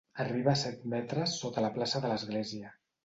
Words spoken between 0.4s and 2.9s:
a set metres sota la plaça de l'Església.